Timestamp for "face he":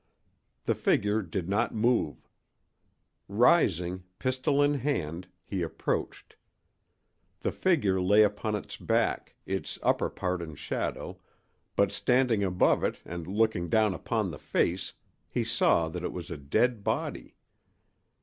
14.39-15.43